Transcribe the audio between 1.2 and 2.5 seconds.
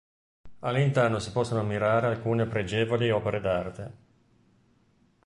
possono ammirare alcune